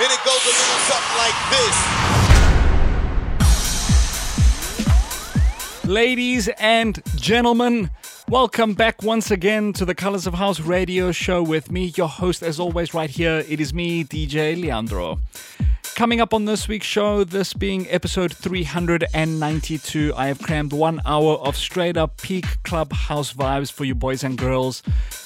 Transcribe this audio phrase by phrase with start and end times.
[0.00, 1.34] And it goes a little something like
[5.82, 5.84] this.
[5.86, 7.90] Ladies and gentlemen,
[8.26, 12.42] welcome back once again to the Colors of House radio show with me, your host,
[12.42, 13.44] as always, right here.
[13.46, 15.18] It is me, DJ Leandro.
[15.94, 21.34] Coming up on this week's show, this being episode 392, I have crammed one hour
[21.34, 24.82] of straight up peak clubhouse vibes for you boys and girls.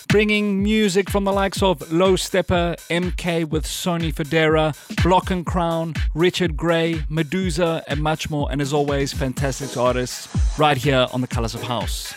[0.09, 5.95] Bringing music from the likes of Low Steppa, MK with Sonny Fodera, Block and Crown,
[6.15, 8.49] Richard Grey, Meduza, and much more.
[8.51, 12.15] And as always, fantastic artists right here on the Colors of House.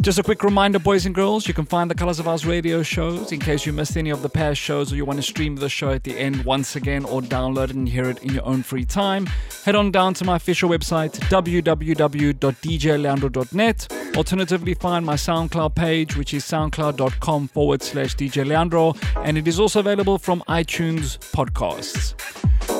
[0.00, 2.84] Just a quick reminder, boys and girls, you can find the Colors of House radio
[2.84, 5.56] shows in case you missed any of the past shows or you want to stream
[5.56, 8.46] the show at the end once again or download it and hear it in your
[8.46, 9.26] own free time.
[9.64, 13.92] Head on down to my official website, www.djleandro.net.
[14.16, 19.58] Alternatively, find my SoundCloud page, which is soundcloud.com forward slash DJ Leandro, and it is
[19.58, 22.14] also available from iTunes podcasts.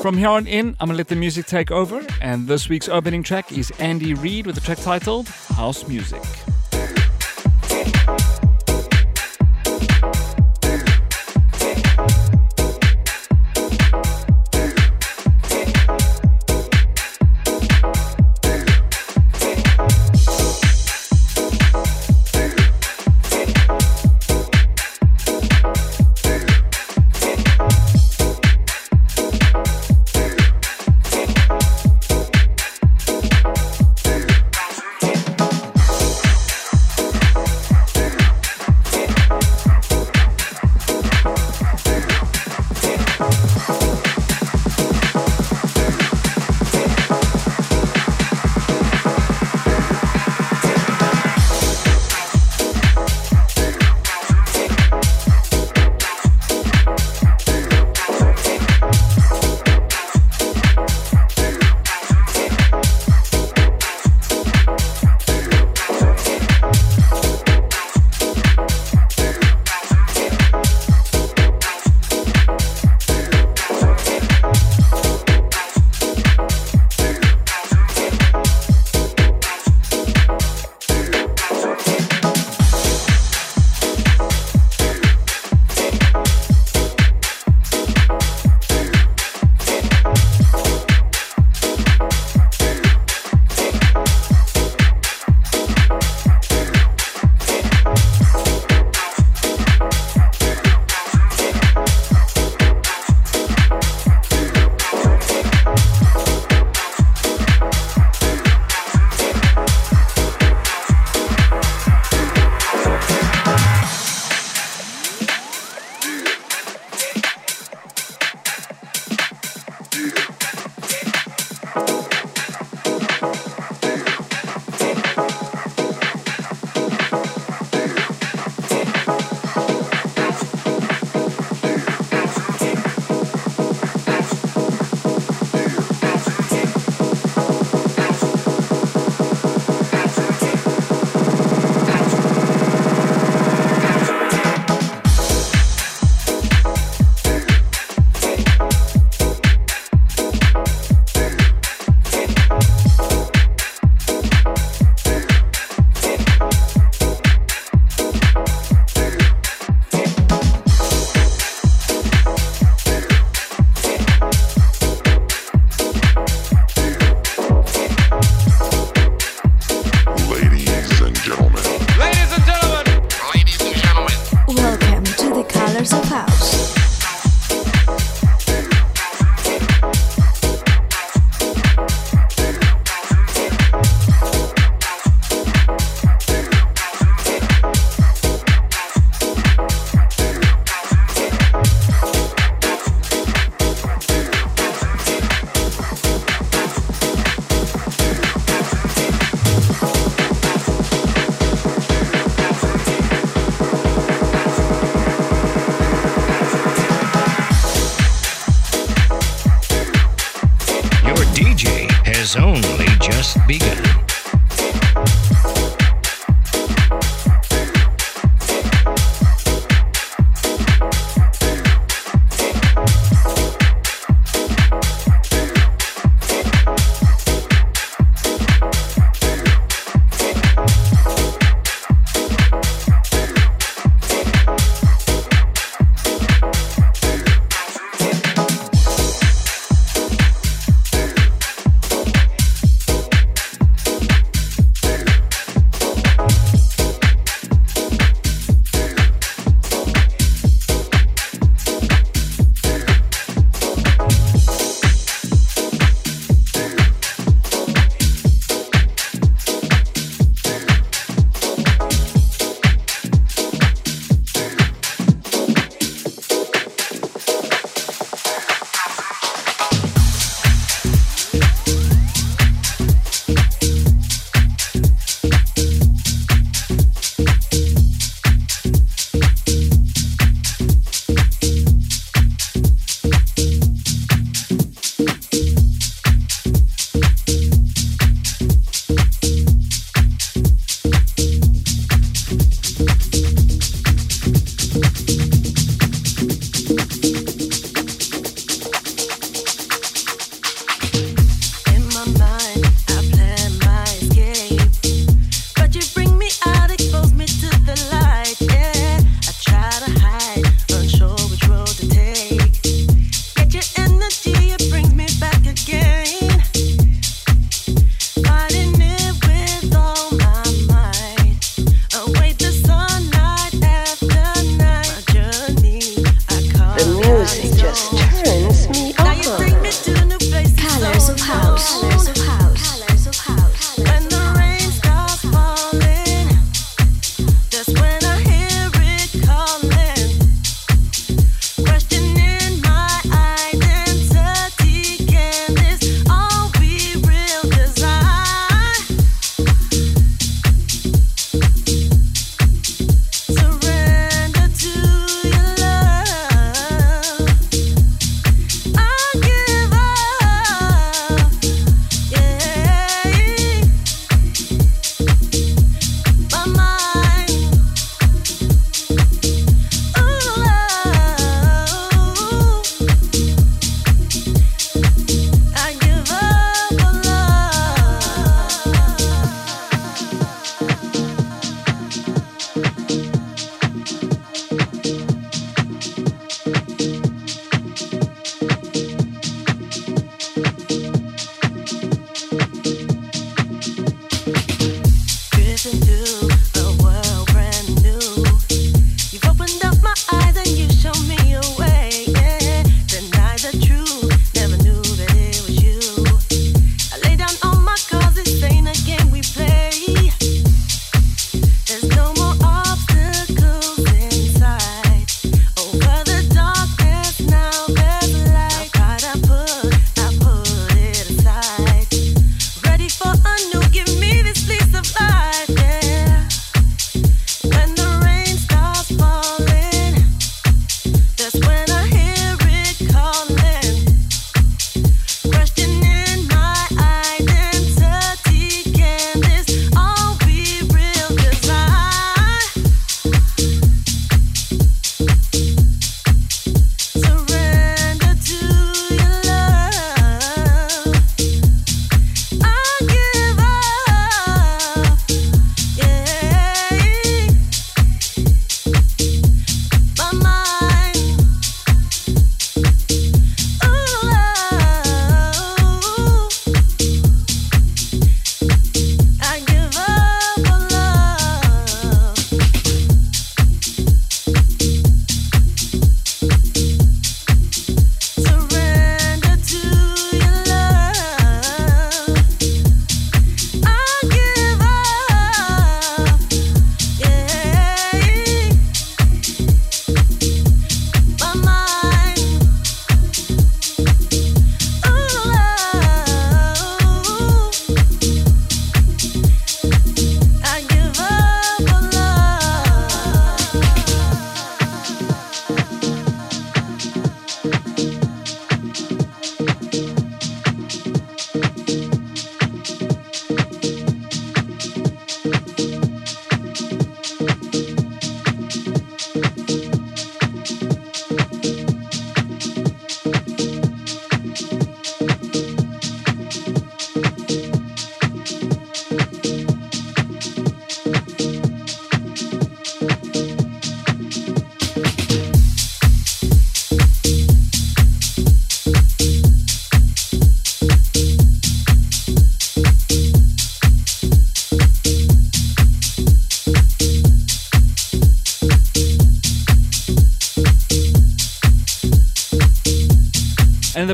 [0.01, 3.23] From here on in, I'm gonna let the music take over, and this week's opening
[3.23, 6.21] track is Andy Reid with the track titled House Music.
[7.95, 8.38] House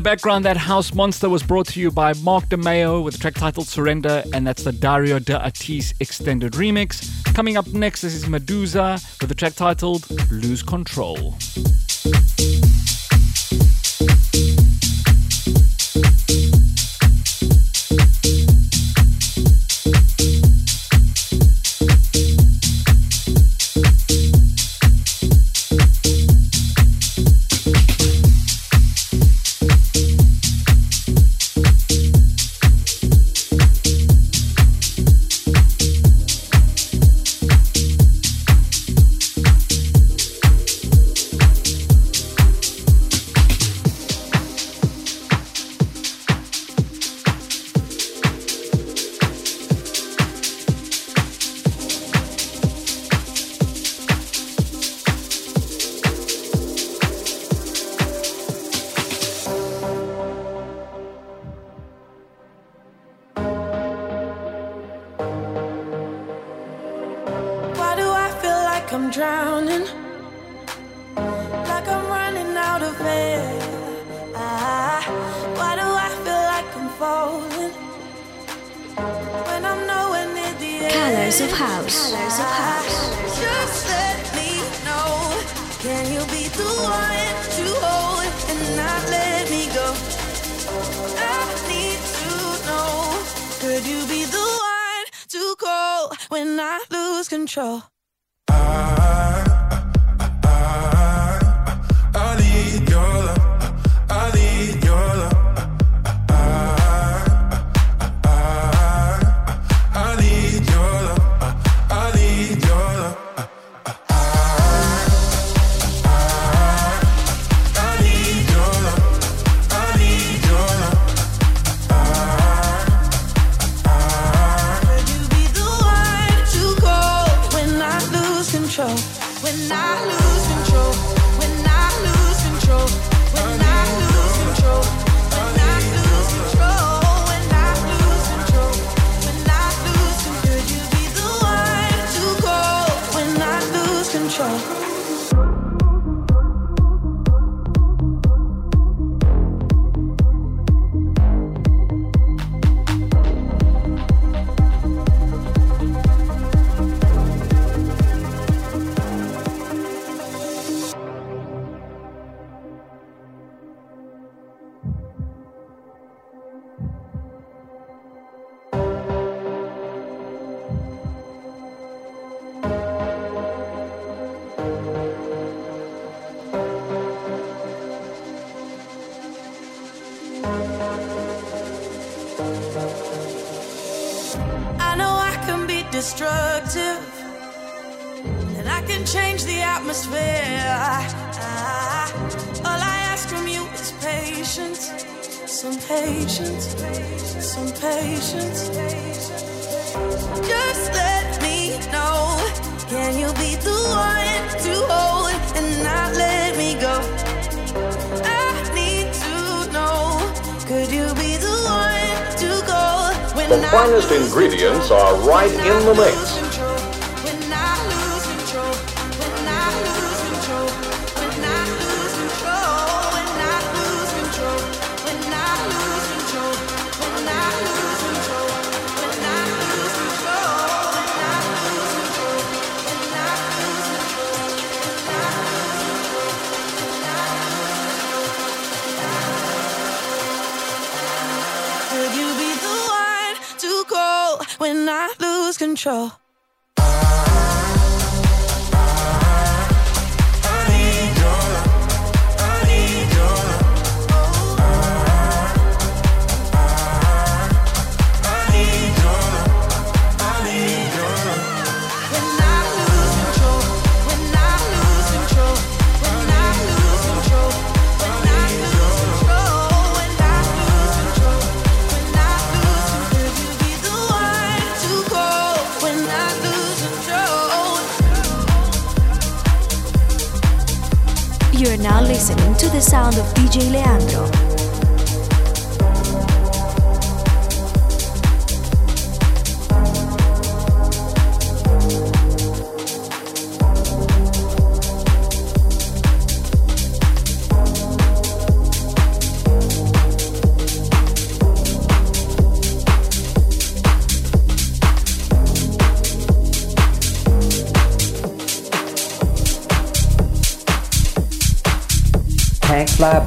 [0.06, 3.34] background, that House Monster was brought to you by Mark Di Meo with a track
[3.34, 7.24] titled Surrender, and that's the Dario D'Attis extended remix.
[7.34, 11.34] Coming up next, this is Meduza with a track titled Lose control.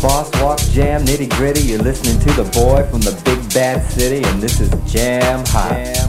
[0.01, 1.61] boss, walk, jam, nitty gritty.
[1.61, 5.71] You're listening to the boy from the big bad city, and this is Jam Hot.
[5.71, 6.08] Jam.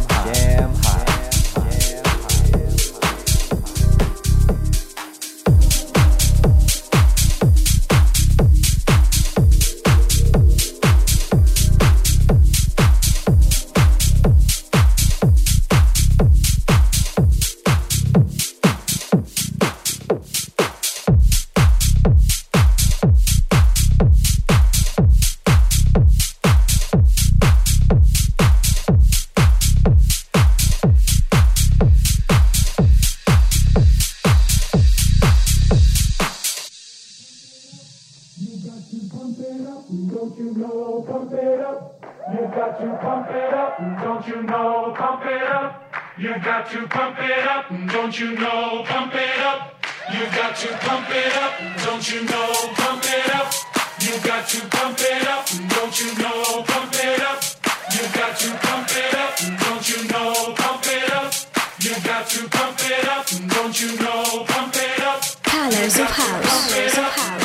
[42.33, 44.95] You've got to pump it up, don't you know?
[44.97, 45.83] Pump it up.
[46.17, 48.85] You've got to pump it up, don't you know?
[48.87, 49.75] Pump it up.
[50.13, 51.53] You've got to pump it up,
[51.85, 52.53] don't you know?
[52.79, 53.53] Pump it up.
[54.01, 56.63] You've got to pump it up, don't you know?
[56.63, 57.43] Pump it up.
[57.91, 60.55] You've got to pump it up, don't you know?
[60.55, 61.33] Pump it up.
[61.81, 64.45] You've got to pump it up, don't you know?
[64.47, 65.23] Pump it up.
[65.43, 66.71] Colors of house.
[66.71, 67.40] Colors of house.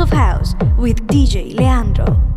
[0.00, 2.31] Of House with DJ Leandro.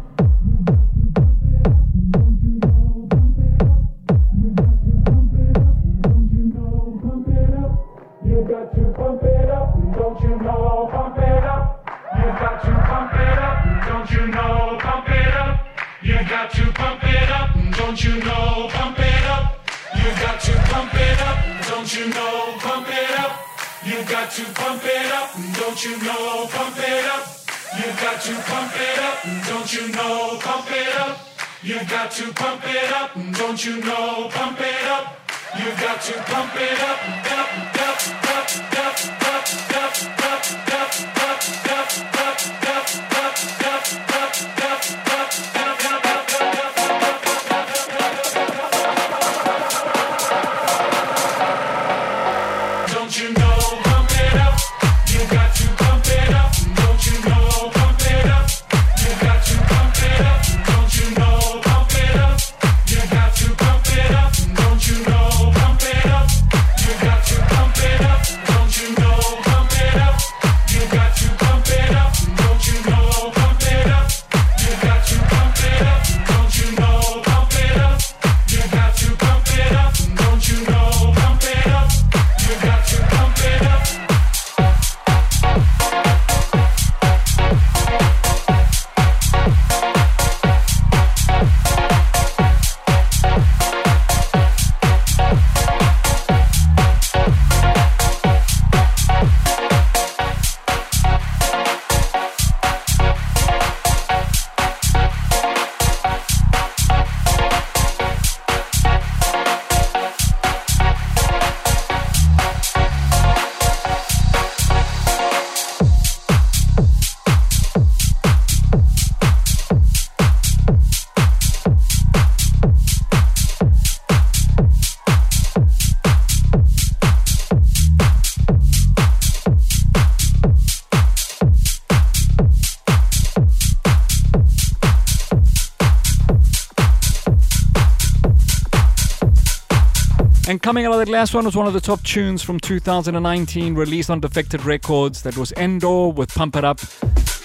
[140.56, 143.76] And coming out of that last one was one of the top tunes from 2019,
[143.76, 145.22] released on Defected Records.
[145.24, 146.80] That was Endor with Pump It Up.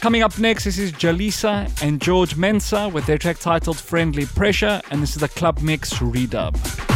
[0.00, 4.80] Coming up next, this is Jhelisa and George Mensah with their track titled Friendly Pressure,
[4.92, 6.89] and this is the Club Mix redub.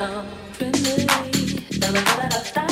[0.00, 1.06] Open friendly.
[1.80, 2.67] Da, da, da, da, da.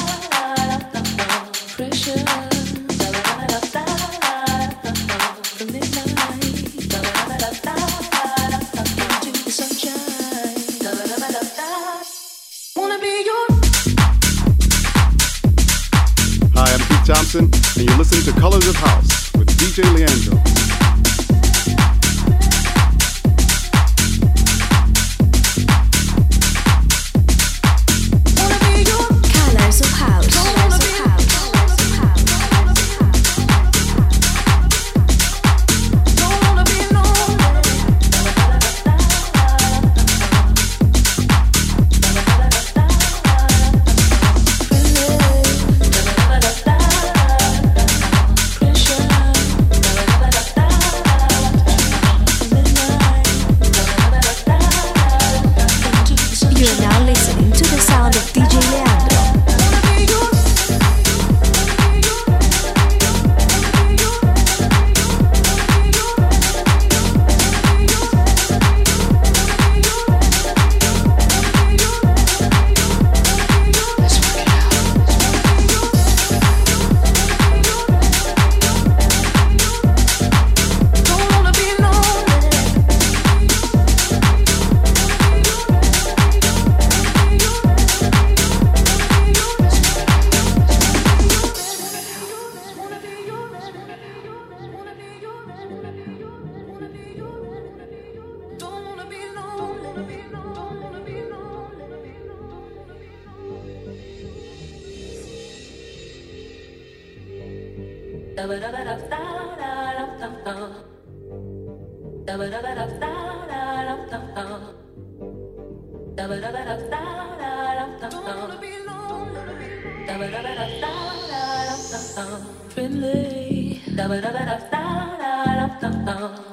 [122.68, 123.80] Friendly.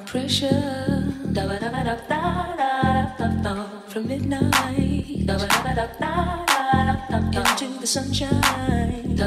[0.06, 1.04] Pressure.
[3.89, 5.28] From midnight.
[7.34, 9.17] Into the sunshine.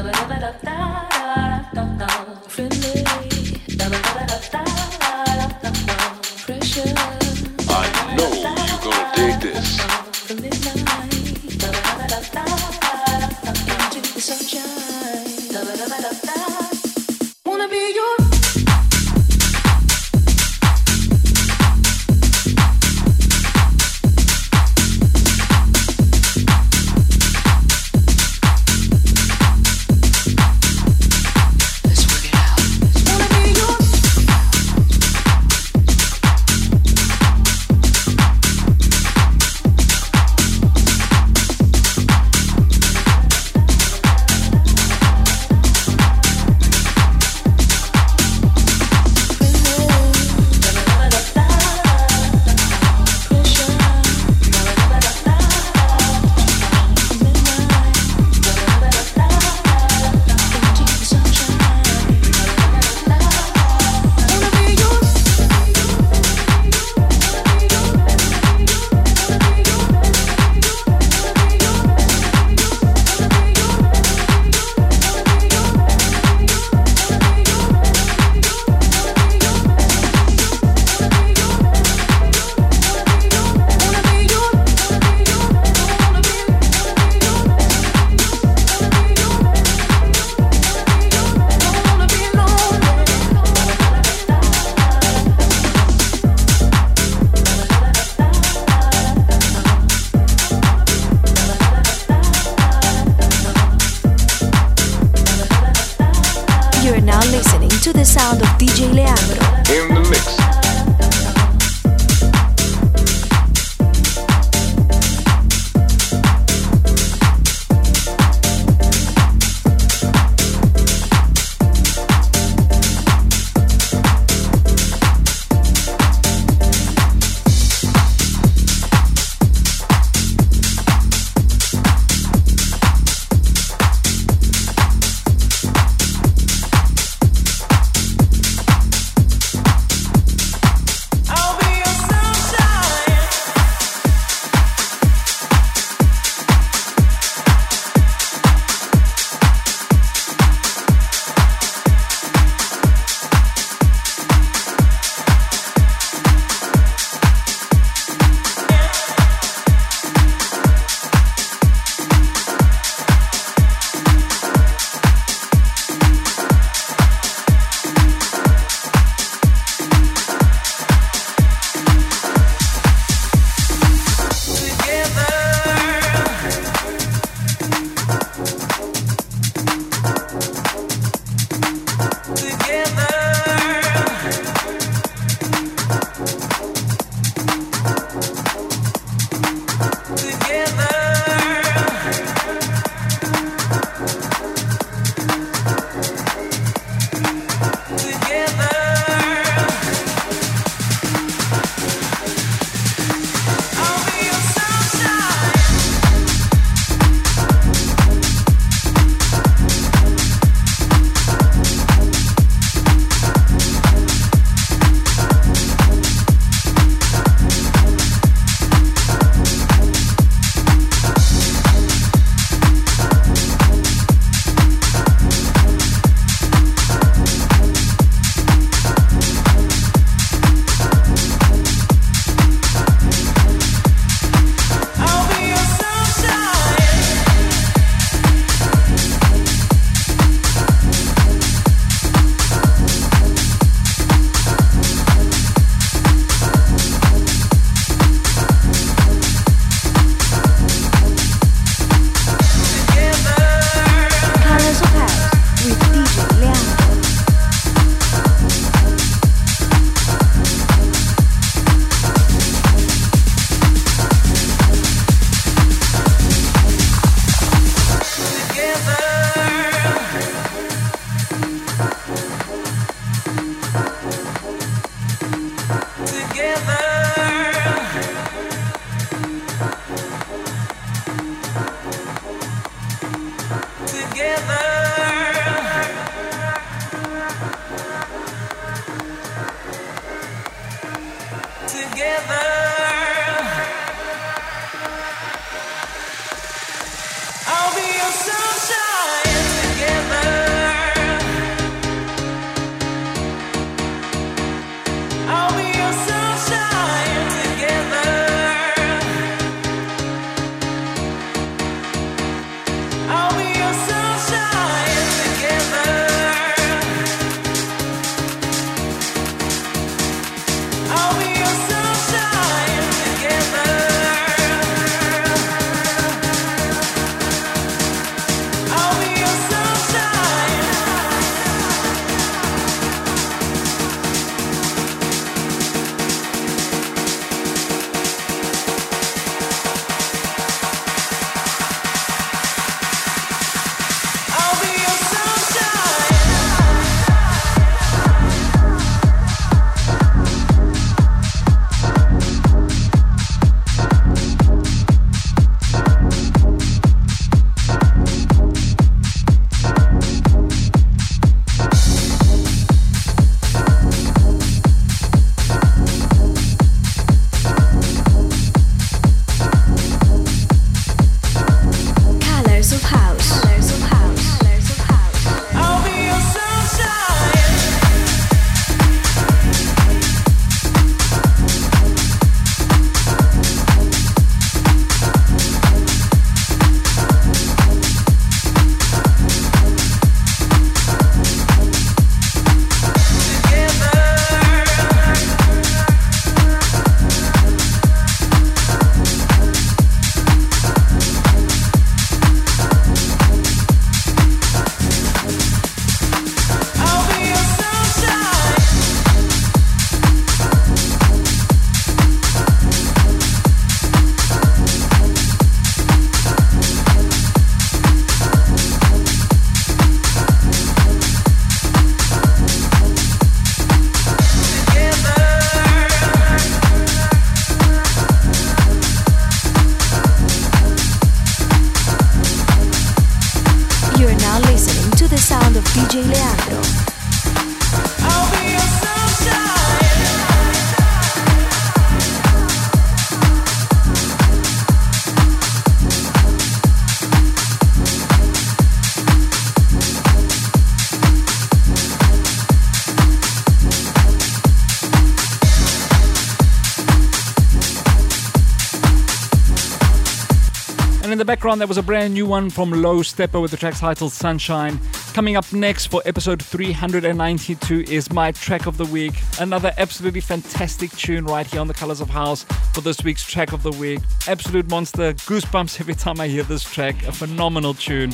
[461.27, 464.79] Background, there was a brand new one from Low Steppa with the track titled Sunshine.
[465.13, 469.15] Coming up next for episode 392 is my track of the week.
[469.41, 473.53] Another absolutely fantastic tune right here on the Colors of House for this week's track
[473.53, 473.99] of the week.
[474.29, 477.05] Absolute monster, goosebumps every time I hear this track.
[477.09, 478.11] A phenomenal tune.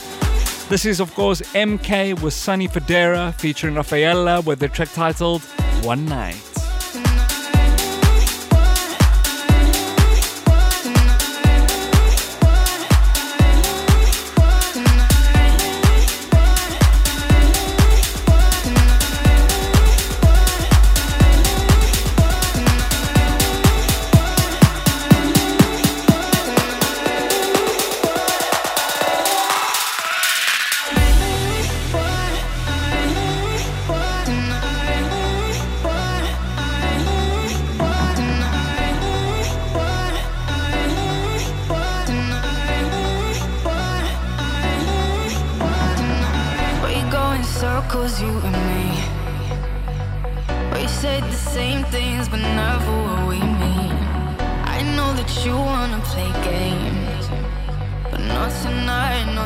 [0.70, 5.42] This is, of course, MK with Sonny Fodera featuring Raphaella with the track titled
[5.82, 6.40] One Night.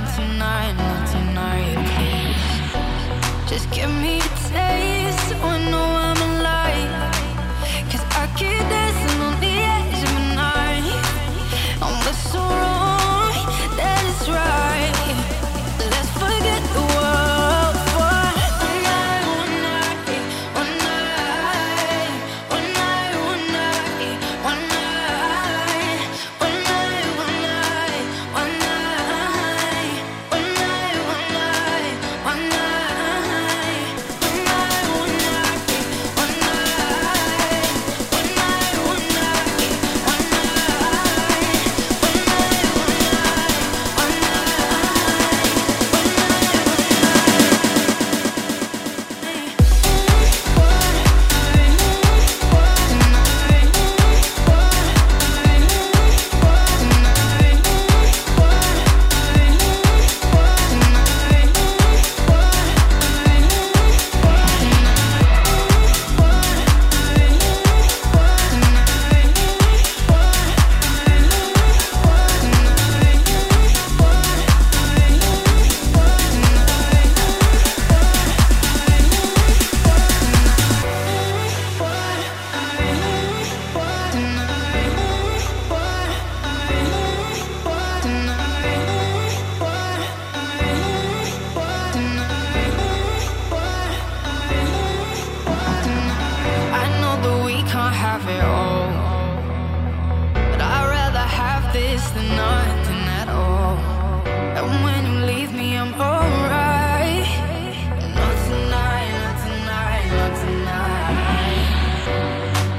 [0.01, 3.51] Not tonight, not tonight, please.
[3.51, 6.16] Just give me a taste, so I know I'm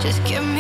[0.08, 0.57] Just give me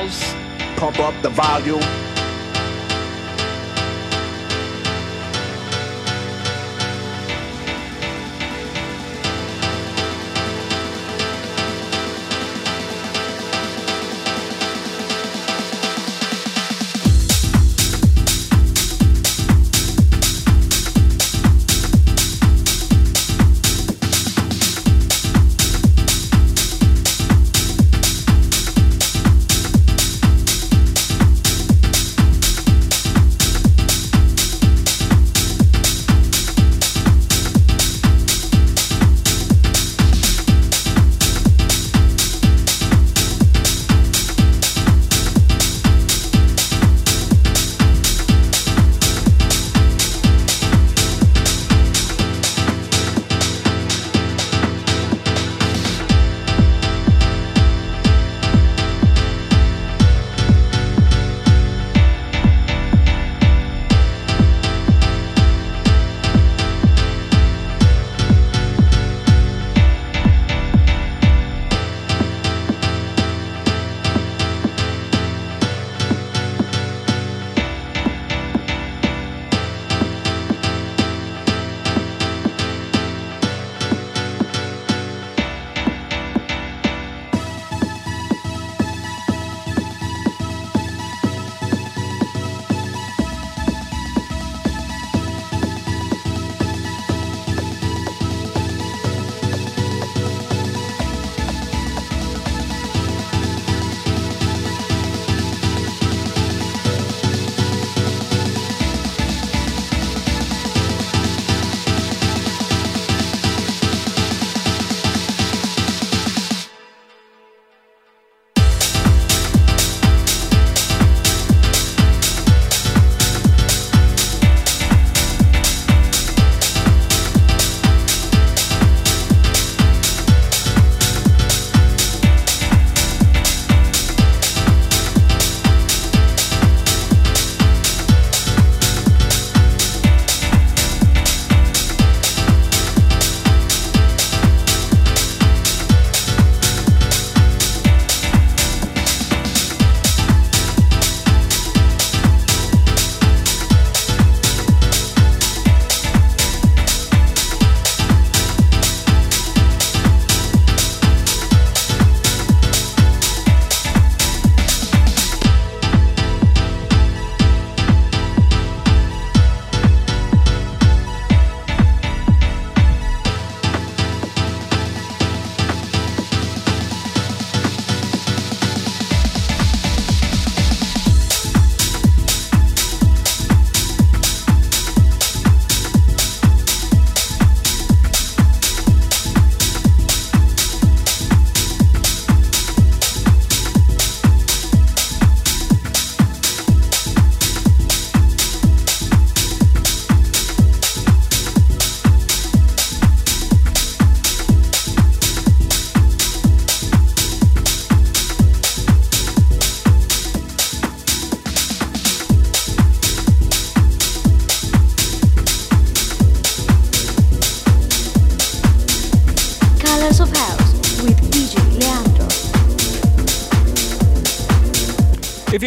[0.00, 0.34] house.
[0.76, 2.09] Pump up the volume.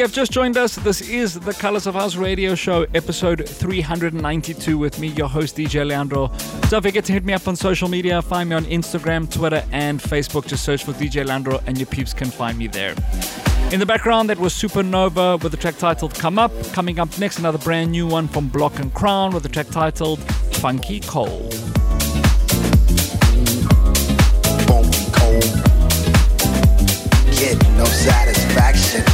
[0.03, 4.99] have just joined us, this is the Colors of House radio show, episode 392, with
[4.99, 6.29] me, your host, DJ Leandro.
[6.67, 8.21] Don't forget to hit me up on social media.
[8.21, 10.45] Find me on Instagram, Twitter, and Facebook.
[10.45, 12.95] Just search for DJ Leandro, and your peeps can find me there.
[13.71, 16.51] In the background, that was Supernova with the track titled Come Up.
[16.73, 20.19] Coming up next, another brand new one from Block and Crown with the track titled
[20.51, 21.53] Phunky Cold.
[24.67, 25.43] Funky Cold.
[27.77, 29.12] No satisfaction.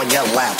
[0.00, 0.56] on your lap.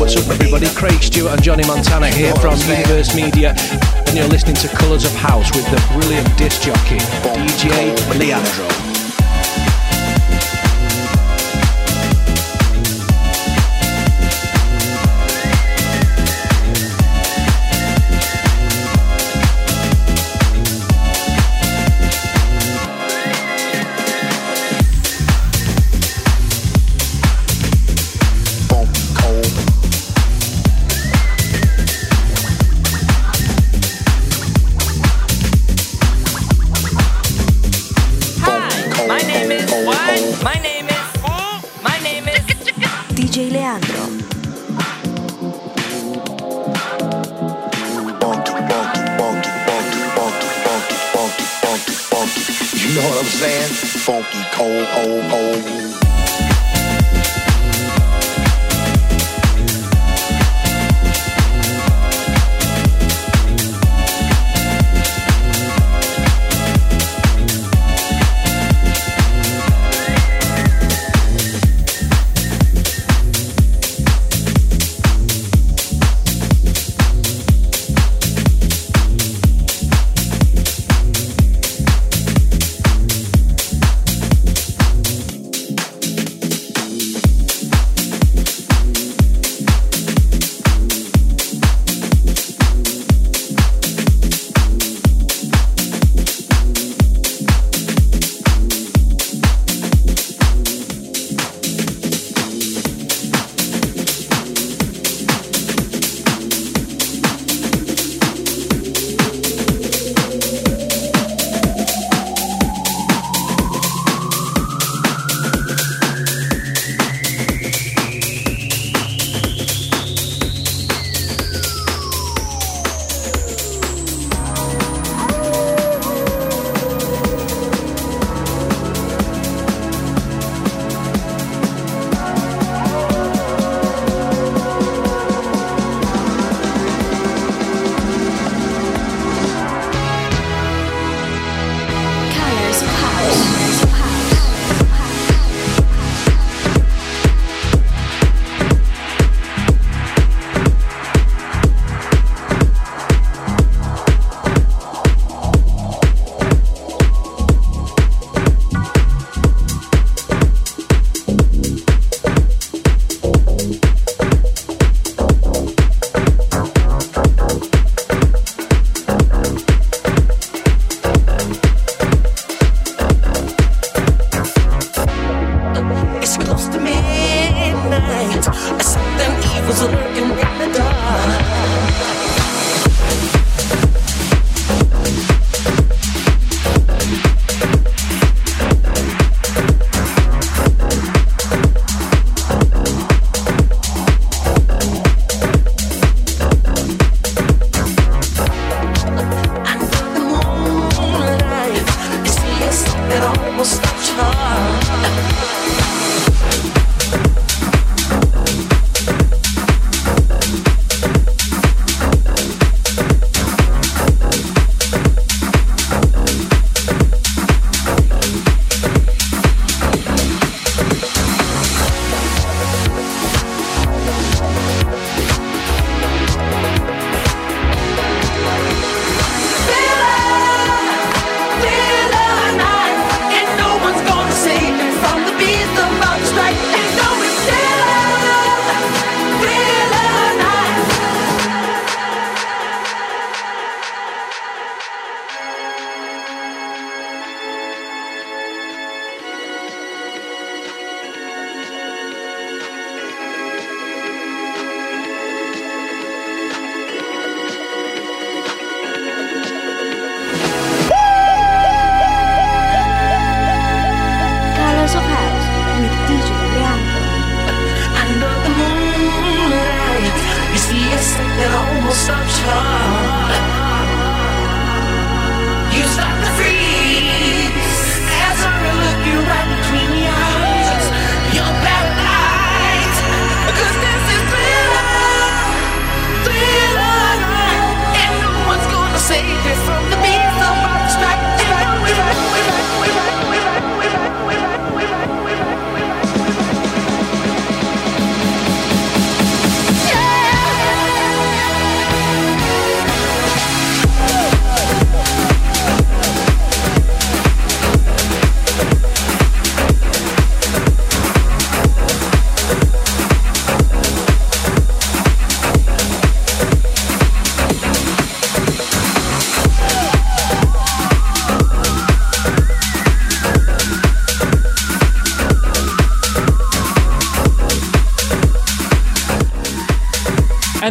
[0.00, 0.66] What's up, everybody?
[0.74, 3.54] Craig Stewart and Johnny Montana here from Universe Media,
[4.08, 8.85] and you're listening to Colors of House with the brilliant disc jockey DJ Leandro.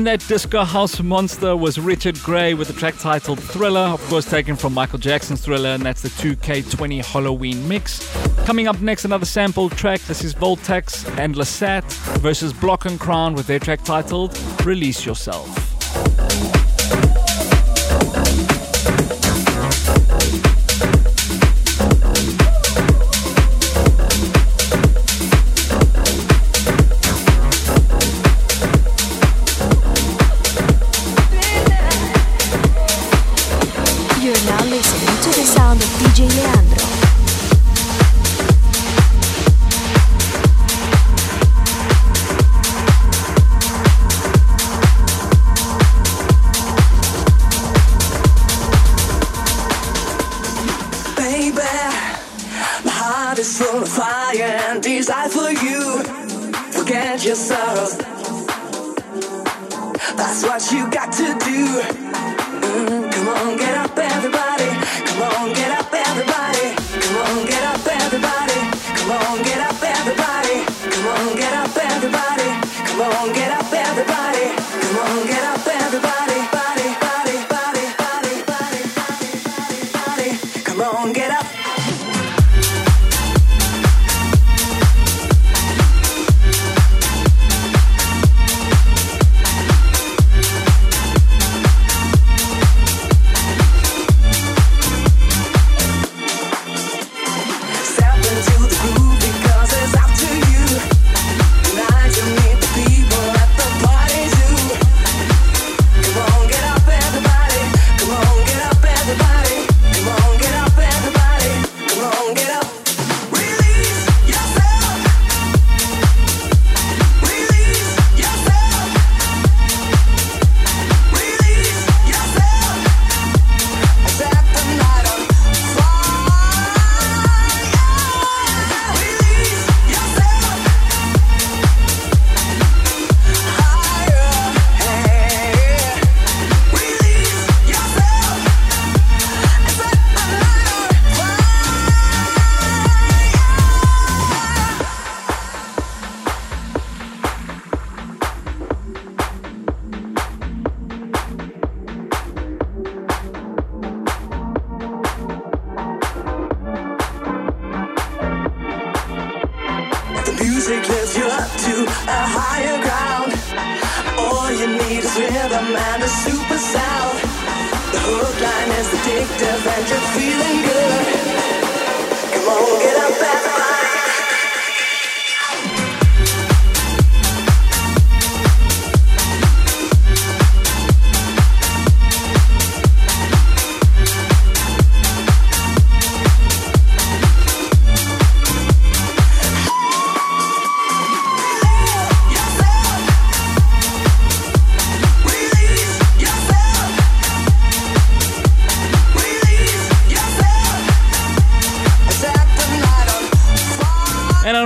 [0.06, 4.30] And that disco house monster was Richard Grey with the track titled Thriller, of course,
[4.30, 8.08] taken from Michael Jackson's Thriller, and that's the 2K20 Halloween mix.
[8.46, 10.00] Coming up next, another sample track.
[10.02, 16.55] This is Voltax and Lissat versus Block and Crown with their track titled Release Yourself.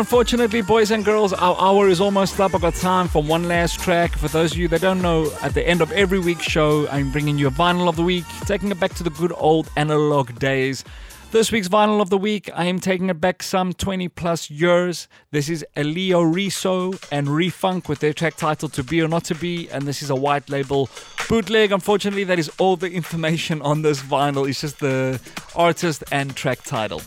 [0.09, 2.55] Unfortunately, boys and girls, our hour is almost up.
[2.55, 4.11] I've got time for one last track.
[4.13, 7.11] For those of you that don't know, at the end of every week's show, I'm
[7.11, 10.33] bringing you a vinyl of the week, taking it back to the good old analog
[10.39, 10.83] days.
[11.29, 15.07] This week's vinyl of the week, I am taking it back some 20 plus years.
[15.29, 19.35] This is Elio Riso and Refunk with their track title To Be or Not to
[19.35, 20.89] Be, and this is a white label
[21.27, 21.71] bootleg.
[21.71, 24.49] Unfortunately, that is all the information on this vinyl.
[24.49, 25.21] It's just the
[25.55, 27.03] artist and track title.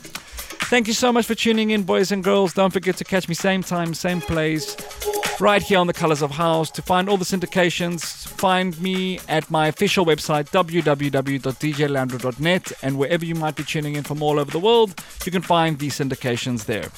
[0.70, 2.54] Thank you so much for tuning in, boys and girls.
[2.54, 4.74] Don't forget to catch me same time, same place,
[5.38, 6.70] right here on the Colors of House.
[6.70, 13.34] To find all the syndications, find me at my official website, www.djleandro.net, and wherever you
[13.34, 14.94] might be tuning in from all over the world,
[15.26, 16.88] you can find these syndications there.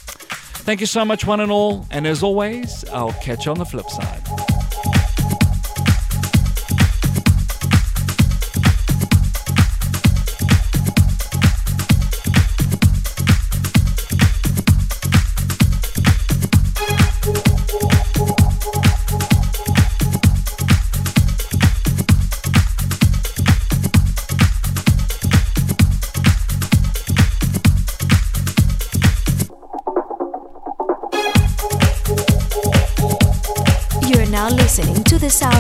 [0.65, 3.67] Thank you so much, one and all, and as always, I'll catch you on the
[3.67, 4.23] flip side.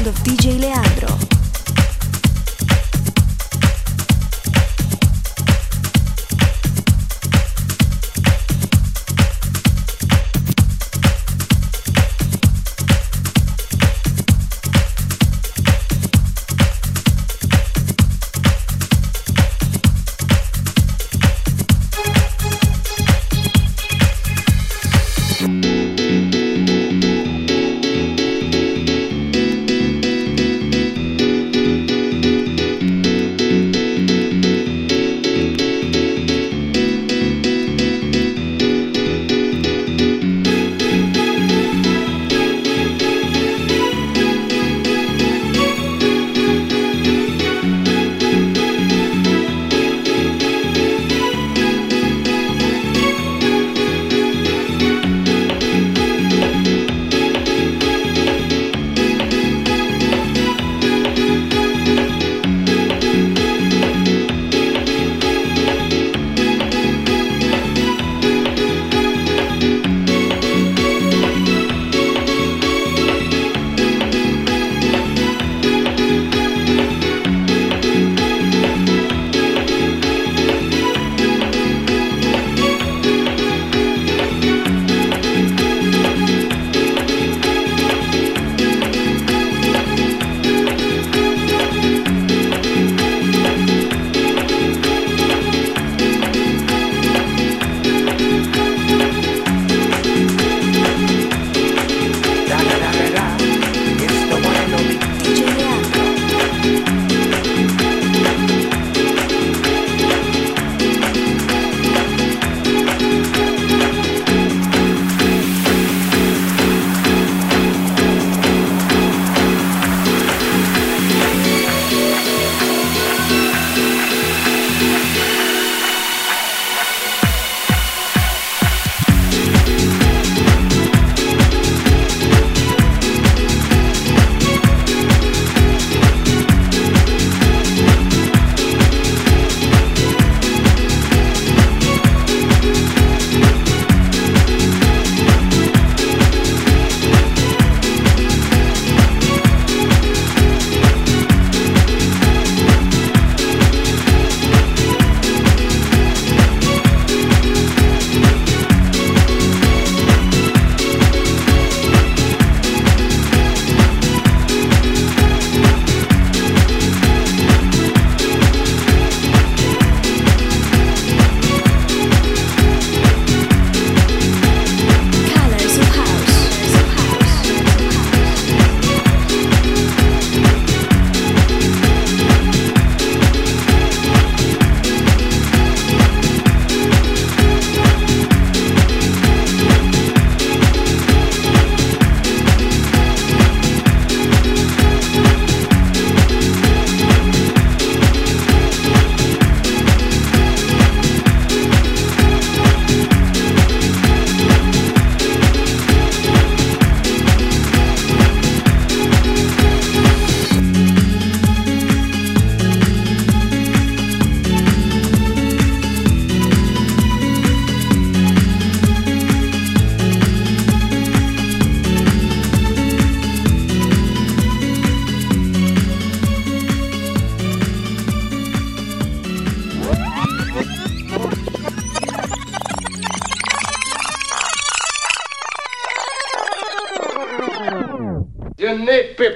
[0.06, 1.43] Of DJ Leandro.